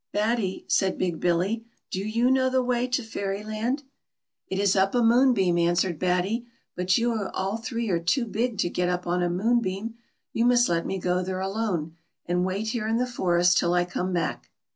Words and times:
"Batty," 0.13 0.65
said 0.67 0.97
Big 0.97 1.19
Billy," 1.19 1.63
do 1.91 1.99
you 1.99 2.31
know 2.31 2.49
the 2.49 2.63
way 2.63 2.87
to 2.87 3.03
Fair) 3.03 3.35
land?" 3.35 3.45
204 3.47 3.71
BATTY." 3.75 3.85
It 4.47 4.59
is 4.59 4.75
up 4.75 4.95
a 4.95 5.03
moonbeam," 5.03 5.59
answered 5.59 5.99
Batty;" 5.99 6.47
but 6.75 6.97
you 6.97 7.11
are 7.11 7.29
all 7.35 7.57
three 7.57 7.99
too 8.01 8.25
big 8.25 8.57
to 8.57 8.69
get 8.71 8.89
up 8.89 9.05
on 9.05 9.21
a 9.21 9.29
moonbeam. 9.29 9.93
You 10.33 10.45
must 10.45 10.69
let 10.69 10.87
me 10.87 10.97
go 10.97 11.21
there 11.21 11.39
alone, 11.39 11.97
and 12.25 12.43
wait 12.43 12.69
here 12.69 12.87
in 12.87 12.97
the 12.97 13.05
forest 13.05 13.59
till 13.59 13.75
I 13.75 13.85
come 13.85 14.11
back." 14.11 14.49